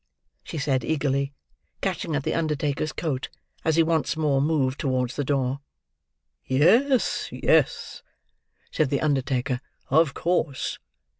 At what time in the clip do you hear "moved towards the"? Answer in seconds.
4.41-5.23